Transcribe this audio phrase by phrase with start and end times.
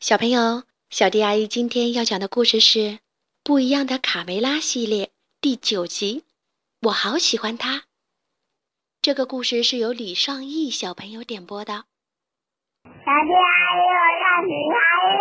[0.00, 2.78] 小朋友，小迪阿姨今天要讲的故事是
[3.42, 6.22] 《不一样的卡梅拉》系列第九集。
[6.86, 7.82] 我好喜欢它。
[9.02, 11.82] 这个故事是由李尚义小朋友点播的。
[12.84, 15.18] 小迪阿姨，我要喜欢你。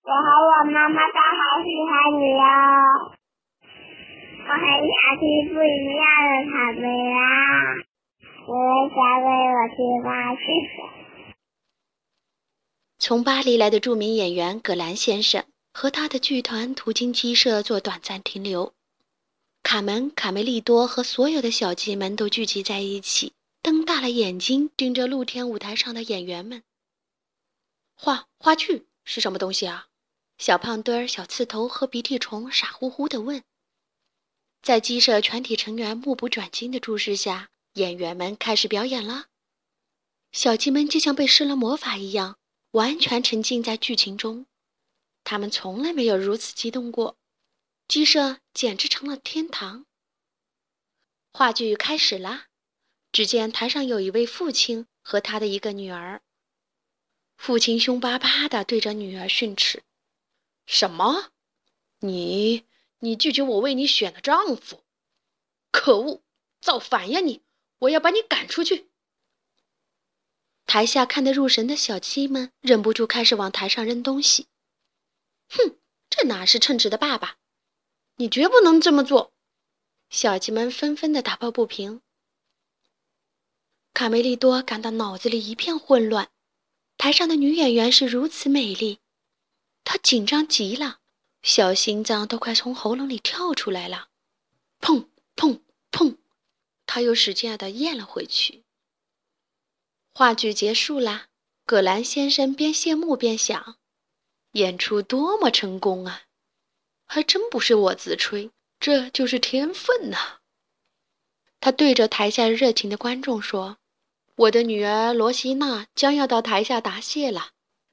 [0.00, 2.48] 我和我妈妈都好喜欢你哦。
[4.48, 7.20] 我很想听不一样的卡梅拉。
[8.48, 10.08] 你们想给我听吗？
[10.40, 10.72] 谢谢。
[13.00, 18.74] 从巴黎来的著名演员葛兰先生和他的剧团途经鸡舍做短暂停留。
[19.62, 26.64] 卡门、卡梅利多和所有的小鸡们都聚集在一起，瞪大了眼睛盯着露天舞台上的演员们。
[27.94, 29.86] 话话剧是什么东西啊？
[30.38, 33.42] 小胖墩儿、小刺头和鼻涕虫傻乎乎地问。
[34.60, 39.26] 在鸡舍全体成员目不转睛的注视下，演员们开始表演了。
[40.32, 42.38] 小鸡们就像被施了魔法一样。
[42.72, 44.46] 完全沉浸在剧情中，
[45.24, 47.16] 他们从来没有如此激动过。
[47.86, 49.86] 鸡舍简直成了天堂。
[51.32, 52.48] 话剧开始啦！
[53.10, 56.20] 只见台上有一位父亲和他的一个女儿。
[57.38, 59.82] 父亲凶巴巴地对着女儿训斥
[60.66, 61.30] ：“什么？
[62.00, 62.66] 你
[62.98, 64.84] 你拒绝我为你选的丈夫？
[65.70, 66.22] 可恶，
[66.60, 67.42] 造反呀你！
[67.78, 68.90] 我要把你赶出去！”
[70.68, 74.48] 台下看得入神的小鸡们忍不住开始往台上扔东西。
[75.48, 75.78] 哼，
[76.10, 77.38] 这哪是称职的爸爸？
[78.16, 79.32] 你绝不能这么做！
[80.10, 82.02] 小鸡们纷纷的打抱不平。
[83.94, 86.28] 卡梅利多感到脑子里一片混乱。
[86.98, 88.98] 台上的女演员是如此美丽，
[89.84, 90.98] 她紧张极了，
[91.42, 94.08] 小心脏都快从喉咙里跳出来了。
[94.82, 96.18] 砰砰砰，
[96.84, 98.64] 她又使劲的咽了回去。
[100.18, 101.28] 话剧结束啦，
[101.64, 103.76] 葛兰先生边谢幕边想
[104.54, 106.22] ：“演出多么成功啊！
[107.06, 110.40] 还真不是我自吹，这就是天分呐。”
[111.60, 113.78] 他对着台下热情的观众说
[114.34, 117.50] ：“我的女儿罗西娜将要到台下答谢了，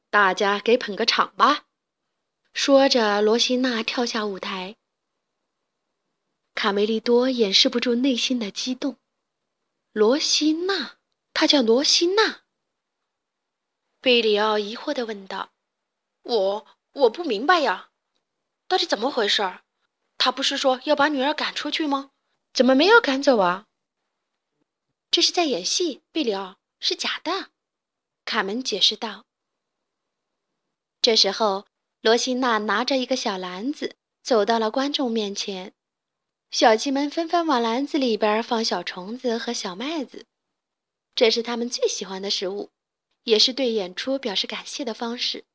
[0.09, 1.65] 大家给捧个场吧。”
[2.53, 4.77] 说着，罗西娜跳下舞台。
[6.55, 8.97] 卡梅利多掩饰不住内心的激动，
[9.93, 10.95] 罗西娜。
[11.35, 12.43] 他叫罗西娜。
[13.99, 15.51] 贝里奥疑惑地问道
[16.23, 17.89] ：“我我不明白呀，
[18.69, 19.59] 到底怎么回事？
[20.17, 22.11] 他不是说要把女儿赶出去吗？
[22.53, 23.65] 怎么没有赶走啊？”
[25.11, 27.49] 这是在演戏，贝里奥是假的。”
[28.23, 29.25] 卡门解释道。
[31.01, 31.67] 这时候，
[31.99, 35.73] 罗西娜拿着一个小篮子走到了观众面前，
[36.49, 40.25] 小鸡们纷纷往篮子里边放小虫子和小麦子。
[41.15, 42.69] 这是他们最喜欢的食物，
[43.23, 45.45] 也是对演出表示感谢的方式。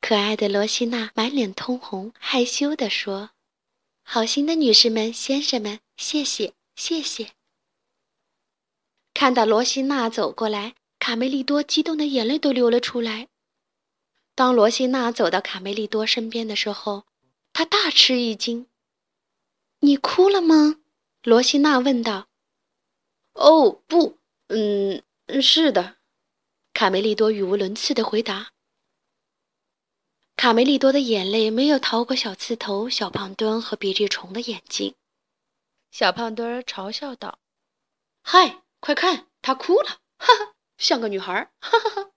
[0.00, 3.30] 可爱的罗西娜满脸通红，害羞地说
[4.04, 7.32] ：“好心的女士们、先生们，谢谢，谢谢。”
[9.12, 13.28] 看到罗西娜走过来，卡梅利多激动的眼泪都流了出来。
[14.34, 17.04] 当罗西娜走到卡梅利多身边的时候，
[17.52, 18.66] 他大吃一惊
[19.80, 20.80] ：“你哭了吗？”
[21.24, 22.28] 罗西娜问道。
[23.34, 24.18] 哦不，
[24.48, 25.02] 嗯，
[25.42, 25.96] 是的，
[26.72, 28.52] 卡梅利多语无伦次的回答。
[30.36, 34.94] 卡梅利多的眼泪没有逃过小刺头、小胖墩和鼻涕虫的眼睛。
[35.90, 37.38] 小胖墩儿嘲笑道
[38.22, 42.10] ：“嗨，快看，他哭了，哈哈，像个女孩，哈哈哈。”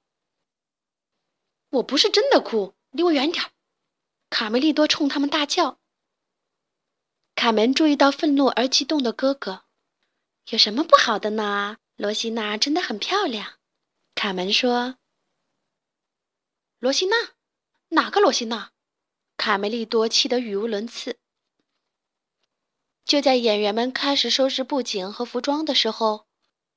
[1.70, 3.52] 我不是真的哭，离我远点儿！
[4.30, 5.80] 卡梅利多冲他们大叫。
[7.36, 9.67] 卡门注意到愤怒而激动的哥哥。
[10.50, 11.76] 有什么不好的呢？
[11.98, 13.56] 罗西娜真的很漂亮，
[14.16, 14.98] 卡门说。
[16.80, 17.16] 罗西娜，
[17.90, 18.72] 哪个罗西娜？
[19.36, 21.18] 卡梅利多气得语无伦次。
[23.04, 26.28] 就在演员们开始收拾布景和服装的时候，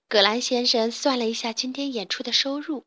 [0.09, 2.87] 葛兰先生算了一下今天演出的收入：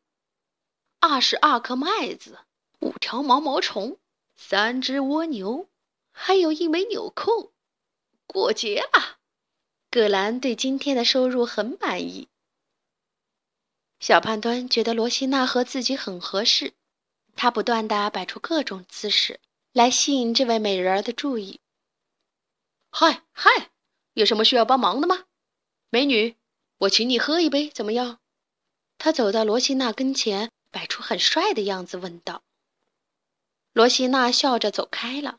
[1.00, 2.40] 二十二颗麦子，
[2.82, 3.98] 五条毛毛虫，
[4.36, 5.70] 三只蜗牛，
[6.12, 7.54] 还有一枚纽扣。
[8.28, 9.23] 过节了。
[9.94, 12.28] 葛兰对今天的收入很满意。
[14.00, 16.74] 小胖墩觉得罗西娜和自己很合适，
[17.36, 19.40] 他不断的摆出各种姿势
[19.72, 21.60] 来吸引这位美人儿的注意。
[22.90, 23.70] 嗨嗨，
[24.14, 25.26] 有什么需要帮忙的吗，
[25.92, 26.38] 美女？
[26.80, 28.20] 我请你喝一杯，怎么样？
[28.98, 32.42] 他走到罗西娜跟前，摆出很帅的样子，问道。
[33.74, 35.38] 罗西娜笑着走开了。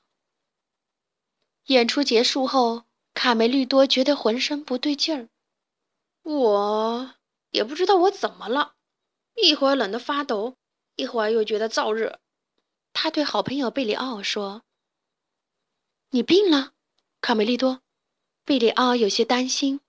[1.65, 2.85] 演出结束后。
[3.14, 5.28] 卡梅利多觉得浑身不对劲儿，
[6.22, 7.14] 我
[7.50, 8.75] 也不知道我怎么了，
[9.34, 10.56] 一会儿冷得发抖，
[10.96, 12.20] 一会儿又觉得燥热。
[12.93, 14.62] 他对好朋友贝里奥说
[16.11, 16.75] ：“你病了，
[17.20, 17.81] 卡梅利多。”
[18.44, 19.81] 贝里奥有些担心。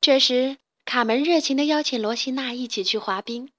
[0.00, 3.52] 这时，卡门热情地邀请罗西娜一起去滑冰。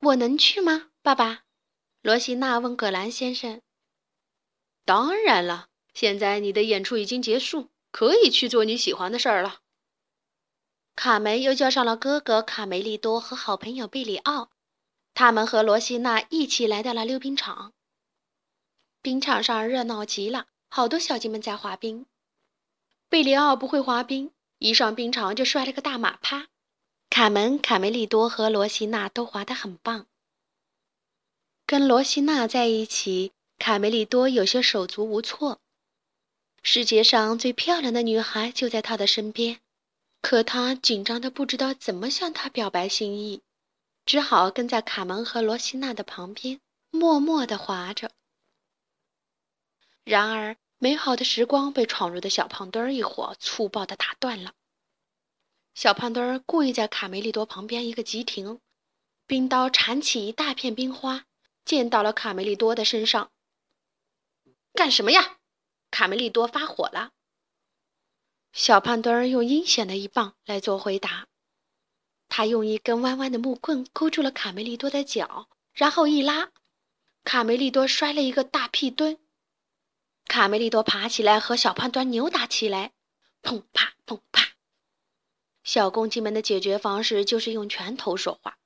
[0.00, 1.44] 我能去吗，爸爸？
[2.02, 3.62] 罗西娜问葛兰先生。
[4.84, 5.68] 当然了，
[5.98, 9.62] 现在你的演出已经结束，可以去做你喜欢的事儿了。
[10.94, 14.50] 卡梅又叫上了哥哥卡梅利多和好朋友贝里奥，
[15.12, 17.72] 他们和罗西娜一起来到了溜冰场。
[19.02, 22.06] 冰场上热闹极了，好多小鸡们在滑冰。
[23.08, 26.46] 贝里奥不会滑冰，一上冰场就摔了个大马趴。
[27.10, 30.06] 卡门、卡梅利多和罗西娜都滑得很棒。
[31.66, 35.58] 跟罗西娜在一起，卡梅利多有些手足无措。
[36.62, 39.60] 世界上最漂亮的女孩就在他的身边。
[40.20, 43.40] 可他紧张的不知道怎么向她表白心意，
[44.04, 46.60] 只好跟在卡门和罗西娜的旁边，
[46.90, 48.10] 默默的滑着。
[50.02, 54.54] 然而，美好的时光被闯入的小胖墩儿一伙粗暴的打断了。
[55.74, 58.60] 小胖墩儿故意在卡梅利多旁边一个急停，
[59.26, 61.26] 冰刀铲起一大片冰花，
[61.64, 63.30] 溅到了卡梅利多的身上。
[64.74, 65.37] 干什么呀？
[65.90, 67.12] 卡梅利多发火了。
[68.52, 71.28] 小胖墩儿用阴险的一棒来做回答，
[72.28, 76.50] 他用一根弯弯的木棍勾住了卡梅利多的脚，然后一拉，
[77.24, 79.18] 卡梅利多摔了一个大屁墩。
[80.24, 82.92] 卡梅利多爬起来和小胖墩扭打起来，
[83.42, 84.56] 砰啪砰啪。
[85.62, 88.58] 小公鸡们的解决方式就是用拳头说话。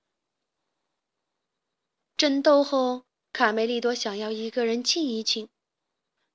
[2.16, 5.48] 争斗后，卡梅利多想要一个人静一静。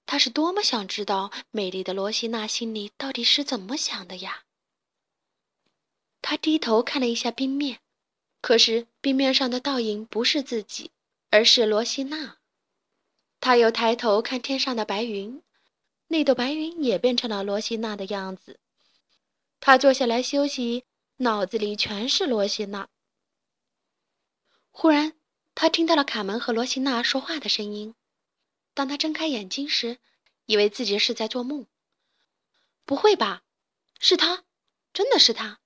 [0.07, 4.45] 他是多么想知道美丽的罗西娜心里到底是怎么想的呀！
[6.21, 7.81] 他低头看了一下冰面，
[8.41, 10.91] 可是冰面上的倒影不是自己，
[11.29, 12.37] 而是罗西娜。
[13.41, 15.43] 他又抬头看天上的白云，
[16.07, 18.59] 那朵白云也变成了罗西娜的样子。
[19.59, 20.85] 他坐下来休息，
[21.17, 22.87] 脑子里全是罗西娜。
[24.71, 25.13] 忽然，
[25.53, 27.93] 他听到了卡门和罗西娜说话的声音。
[28.77, 29.97] 当他睁开眼睛时，
[30.45, 31.65] 以为自己是在做梦。
[32.85, 33.41] 不会吧？
[33.99, 34.43] 是他，
[34.93, 35.59] 真的是他，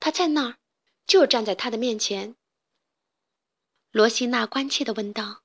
[0.00, 0.58] 他在那儿，
[1.06, 2.34] 就站在他的面前。
[3.92, 5.44] 罗西娜关切地问道：“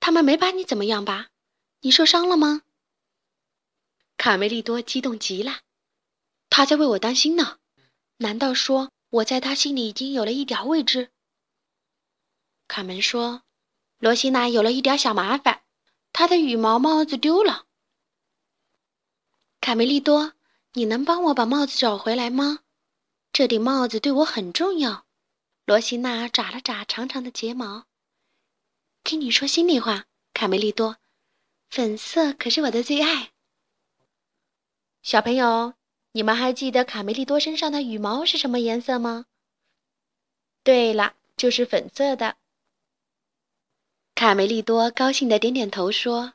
[0.00, 1.28] 他们没把你怎么样吧？
[1.82, 2.62] 你受伤了吗？”
[4.18, 5.60] 卡梅利多激动极了，
[6.50, 7.60] 他在为我担心呢。
[8.16, 11.12] 难道说我在他心里已经有了一点位置？
[12.66, 13.44] 卡门说
[13.98, 15.60] ：“罗西娜有了一点小麻烦。”
[16.16, 17.66] 他的羽毛帽子丢了，
[19.60, 20.34] 卡梅利多，
[20.74, 22.60] 你能帮我把帽子找回来吗？
[23.32, 25.06] 这顶帽子对我很重要。
[25.64, 27.86] 罗西娜眨了眨长长的睫毛。
[29.02, 30.98] 听你说心里话，卡梅利多，
[31.68, 33.32] 粉色可是我的最爱。
[35.02, 35.74] 小朋友，
[36.12, 39.26] 你们还记得卡梅利多身上的羽毛是什么颜色吗？
[40.62, 42.36] 对了，就是粉色的。
[44.24, 46.32] 卡梅利多高兴的点点头，说：“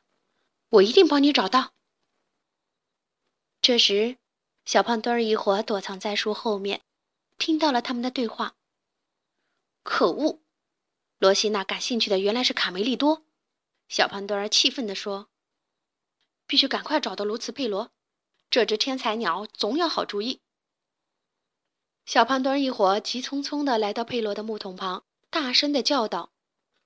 [0.70, 1.74] 我一定帮你找到。”
[3.64, 4.20] 这时，
[4.64, 6.84] 小胖墩儿一伙躲藏在树后面，
[7.40, 8.56] 听到了他们的对话。
[9.82, 10.40] 可恶！
[11.18, 13.24] 罗西娜感兴趣的原来是卡梅利多。
[13.88, 15.28] 小胖墩儿气愤地说
[16.46, 17.90] ：“必须赶快找到卢茨佩罗，
[18.52, 20.42] 这只天才鸟总有好主意。”
[22.06, 26.32] 小胖墩儿一伙急匆匆地来到佩罗的木桶旁，大声地叫道：“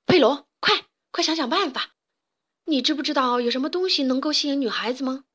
[0.08, 1.92] 佩罗！”快，快想想办法！
[2.66, 5.26] 你知不知道有什么东西能够吸引女孩子吗？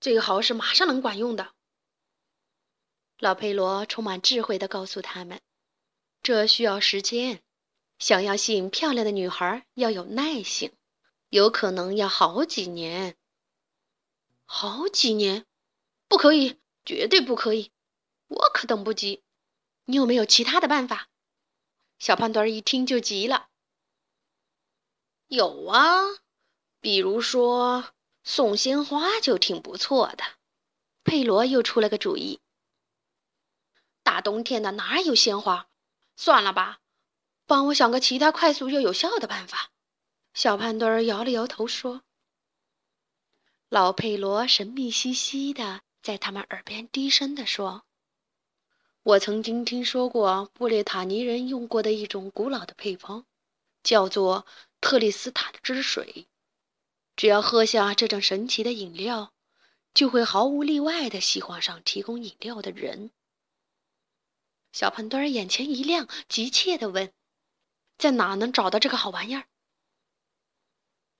[0.00, 1.52] 最好是马上能管用的。
[3.20, 5.40] 老佩罗充满智慧地告诉他们
[6.24, 7.40] ：“这需要时间，
[8.00, 10.72] 想要吸引漂亮的女孩要有耐性，
[11.28, 13.16] 有可能要好几年。
[14.44, 15.46] 好几年？
[16.08, 17.70] 不可以，绝对不可以！
[18.26, 19.22] 我可等不及。
[19.84, 21.08] 你有没有其他的办法？”
[22.00, 23.47] 小胖墩儿一听就急了。
[25.28, 26.04] 有啊，
[26.80, 27.92] 比如说
[28.24, 30.24] 送鲜花就挺不错的。
[31.04, 32.40] 佩罗又出了个主意。
[34.02, 35.68] 大冬天的哪有鲜花？
[36.16, 36.80] 算了吧，
[37.46, 39.70] 帮我想个其他快速又有效的办法。
[40.32, 42.02] 小胖墩儿摇了摇头说
[43.68, 47.84] ：“老佩罗神秘兮兮的在他们耳边低声的说
[49.04, 53.26] ：‘我曾经听说过布列塔尼人用过的一种古老的配方，
[53.82, 54.46] 叫做……’”
[54.80, 56.28] 特里斯塔的汁水，
[57.16, 59.32] 只要喝下这种神奇的饮料，
[59.92, 63.10] 就会毫无例外的喜欢上提供饮料的人。
[64.72, 67.12] 小胖墩儿眼前一亮，急切地问
[67.98, 69.48] ：“在哪能找到这个好玩意儿？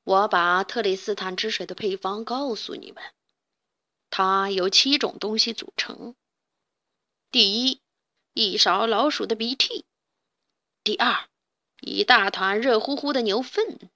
[0.05, 3.03] 我把特里斯坦之水的配方告诉你们，
[4.09, 6.15] 它由七种东西组成。
[7.31, 7.83] 第一，
[8.33, 9.85] 一勺老鼠的鼻涕；
[10.85, 11.29] 第二，
[11.81, 13.91] 一大团热乎乎的牛粪。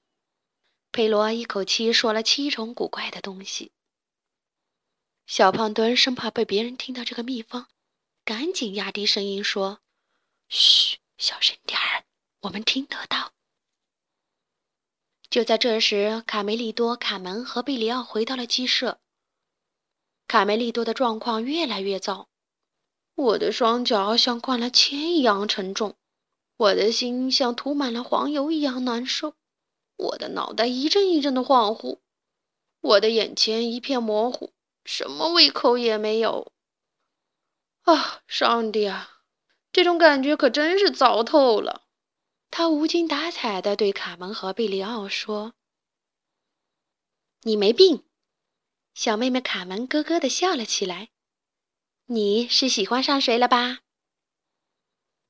[0.90, 3.72] 佩罗一口气说了七种古怪的东西。
[5.26, 7.68] 小胖墩生怕被别人听到这个秘方，
[8.24, 9.80] 赶紧压低声音说
[10.50, 12.04] ：“嘘，小声点儿，
[12.40, 13.32] 我们听得到。”
[15.30, 19.00] 就在这时，卡梅利多、卡门和贝里奥回到了鸡舍。
[20.28, 22.28] 卡梅利多的状况越来越糟。
[23.14, 25.96] 我的双脚像灌了铅一样沉重，
[26.62, 29.34] 我的心像涂满了黄油一样难受，
[29.96, 31.98] 我的脑袋一阵一阵的恍惚，
[32.80, 34.52] 我的眼前一片模糊，
[34.84, 36.52] 什么胃口也没有。
[37.82, 39.24] 啊，上帝啊，
[39.72, 41.82] 这种感觉可真是糟透了！
[42.48, 45.54] 他无精打采地对卡门和贝里奥说
[47.42, 48.04] ：“你没病。”
[48.94, 51.08] 小妹妹卡门咯咯地笑了起来。
[52.06, 53.80] 你是喜欢上谁了吧？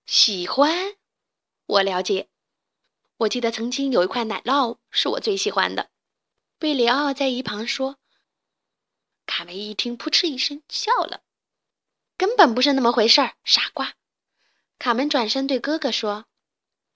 [0.04, 0.96] 喜欢，
[1.72, 2.28] 我了解。
[3.18, 5.90] 我记得曾经有一块奶酪是我最喜欢的。
[6.58, 7.98] 贝里奥在一旁说。
[9.24, 11.22] 卡梅一听，扑哧一声笑了。
[12.18, 13.94] 根本不是那么回事儿，傻瓜。
[14.78, 16.26] 卡门转身对哥哥说：“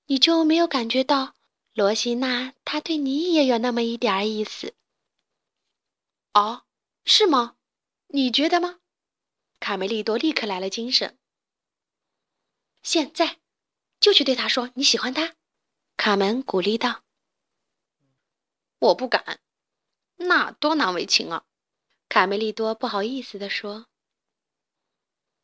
[0.07, 1.35] 你就没有感觉到
[1.73, 4.75] 罗西娜她对你也有那么一点儿意思？”
[6.35, 6.65] 哦，
[7.05, 7.57] 是吗？
[8.09, 8.81] 你觉得吗？
[9.59, 11.19] 卡梅利多立刻来了精神。
[12.83, 13.39] 现在
[14.07, 15.35] 就去对他说你喜欢他，
[15.97, 17.03] 卡门鼓励道。
[18.79, 19.41] 我不敢，
[20.15, 21.45] 那多难为情啊！
[22.09, 23.89] 卡梅利多不好意思地说。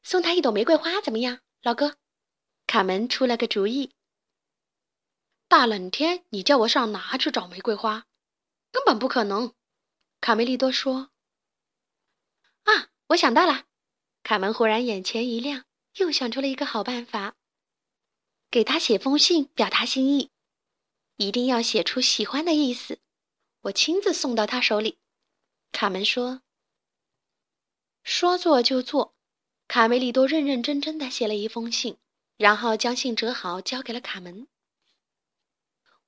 [0.05, 1.97] 送他一朵玫瑰花怎么样，老哥？
[2.69, 3.97] 卡门出了个主意。
[5.49, 8.07] 大冷天，你叫我上哪去找玫瑰花？
[8.71, 9.53] 根本不可能！
[10.21, 11.11] 卡梅利多说。
[12.63, 13.65] 啊，我想到了。
[14.23, 15.65] 卡门忽然眼前一亮，
[15.97, 17.35] 又想出了一个好办法。
[18.53, 20.29] 给他写封信，表达心意，
[21.17, 22.99] 一定要写出喜欢的意思。
[23.63, 24.99] 我亲自送到他手里。
[25.73, 26.43] 卡门说
[28.05, 29.15] ：“说做就做。”
[29.69, 31.97] 卡梅利多认认真真的写了一封信，
[32.37, 34.47] 然后将信折好，交给了卡门。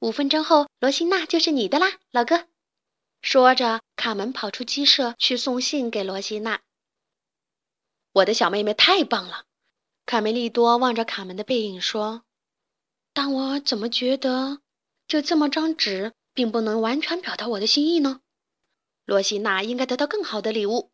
[0.01, 2.49] 五分钟后，罗西娜就是你的啦，老哥。
[3.23, 6.61] 说着，卡门跑出鸡舍去送信给罗西娜。
[8.13, 9.47] 我的小妹妹太棒了，
[10.05, 12.24] 卡梅利多望着卡门的背影说
[13.14, 14.61] ：“但我怎么觉得，
[15.06, 18.21] 就这么张纸，并不能完全表达我的心意呢？
[19.04, 20.90] 罗西娜应该得到更好的礼物。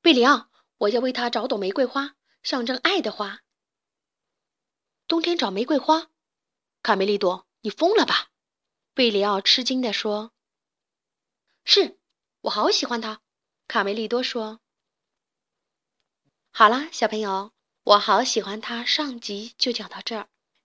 [0.00, 0.48] 贝里奥，
[0.78, 3.42] 我要为她找朵玫瑰花，象征爱的花。
[5.06, 6.08] 冬天找玫瑰花？
[6.82, 8.30] 卡梅利多，你疯了吧？”
[8.94, 10.32] 贝里奥吃惊地说。
[11.64, 11.98] “是，
[12.40, 13.20] 我好喜欢它。”
[13.68, 14.60] 卡梅利多说。
[16.50, 18.84] 好啦，小朋友，我好喜欢他。
[18.84, 20.28] 上集就讲到这儿，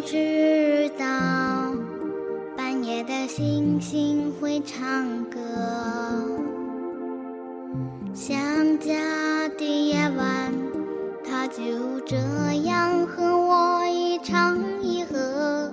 [0.00, 1.04] 我知道，
[2.56, 5.38] 半夜的星星会唱歌，
[8.14, 8.38] 想
[8.78, 8.94] 家
[9.58, 10.54] 的夜晚，
[11.22, 12.16] 它就这
[12.64, 15.70] 样和我一唱一和。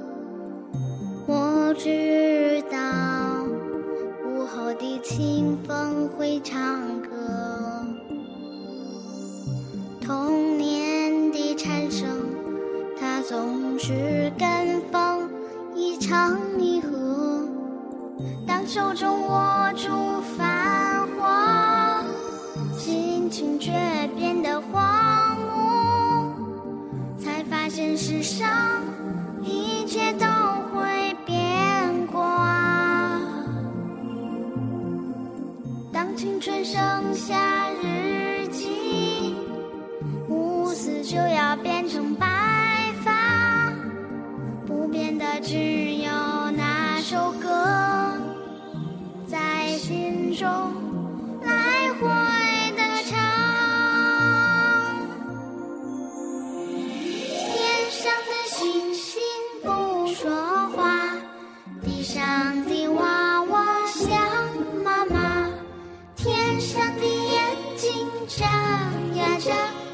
[1.26, 3.46] 我知道
[4.26, 6.97] 午后的清风会唱
[18.68, 20.07] 手中握住
[68.38, 68.48] 唱
[69.16, 69.87] 呀唱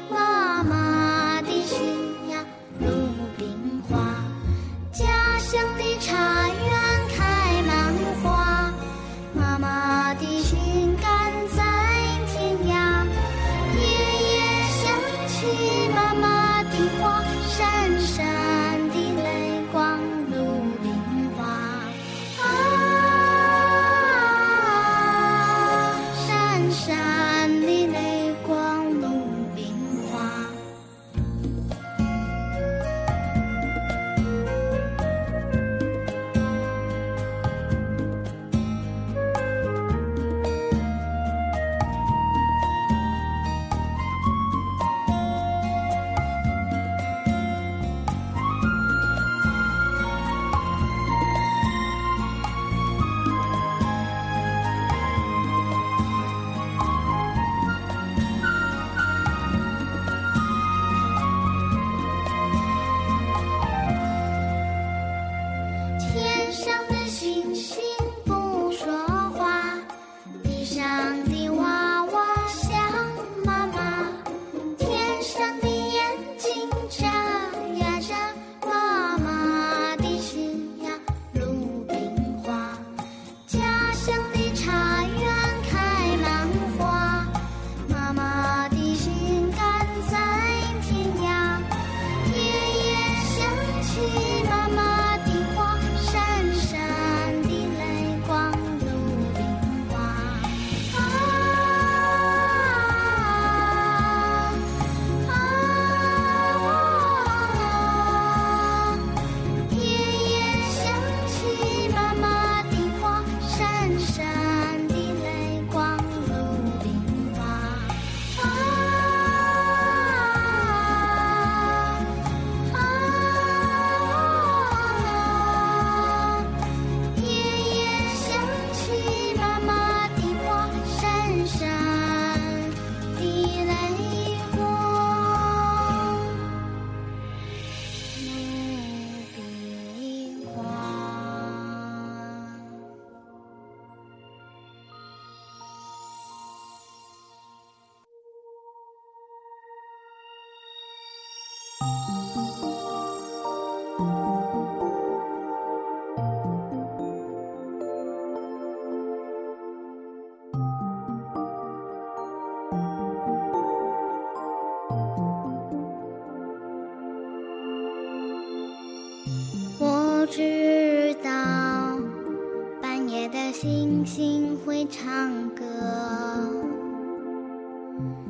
[174.90, 175.64] 唱歌，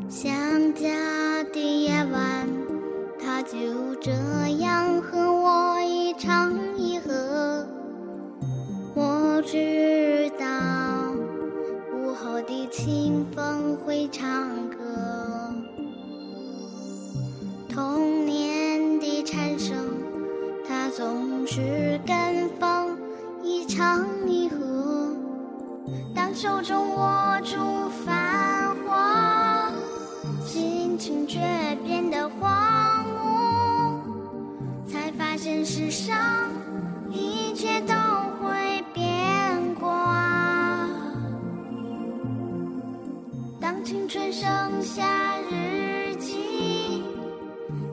[0.08, 0.32] 想
[0.74, 0.88] 家
[1.52, 2.48] 的夜晚，
[3.18, 4.12] 它就这
[4.58, 7.66] 样和我一唱一和。
[8.94, 11.12] 我知道
[11.92, 14.76] 午后的清风会唱歌，
[17.68, 19.76] 童年的蝉声，
[20.68, 22.96] 它总是跟风
[23.42, 24.06] 一唱。
[26.34, 29.70] 手中握住繁华，
[30.44, 31.38] 心情却
[31.86, 36.50] 变得荒芜，才发现世上
[37.08, 37.94] 一切都
[38.40, 40.88] 会变卦。
[43.60, 44.50] 当青春剩
[44.82, 47.04] 下日记，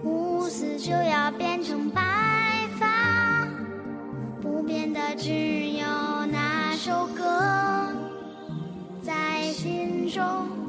[0.03, 2.01] 乌丝就要变成白
[2.79, 3.47] 发，
[4.41, 5.29] 不变的只
[10.11, 10.60] 中。